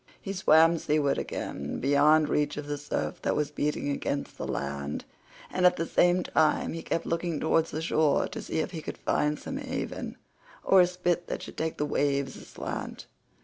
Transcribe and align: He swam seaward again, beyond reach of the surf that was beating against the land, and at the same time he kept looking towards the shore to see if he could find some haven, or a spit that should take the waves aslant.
He 0.19 0.33
swam 0.33 0.79
seaward 0.79 1.19
again, 1.19 1.79
beyond 1.79 2.27
reach 2.27 2.57
of 2.57 2.65
the 2.65 2.79
surf 2.79 3.21
that 3.21 3.35
was 3.35 3.51
beating 3.51 3.91
against 3.91 4.35
the 4.35 4.47
land, 4.47 5.05
and 5.53 5.63
at 5.63 5.75
the 5.75 5.85
same 5.85 6.23
time 6.23 6.73
he 6.73 6.81
kept 6.81 7.05
looking 7.05 7.39
towards 7.39 7.69
the 7.69 7.83
shore 7.83 8.27
to 8.29 8.41
see 8.41 8.61
if 8.61 8.71
he 8.71 8.81
could 8.81 8.97
find 8.97 9.37
some 9.37 9.57
haven, 9.57 10.17
or 10.63 10.81
a 10.81 10.87
spit 10.87 11.27
that 11.27 11.43
should 11.43 11.55
take 11.55 11.77
the 11.77 11.85
waves 11.85 12.35
aslant. 12.35 13.05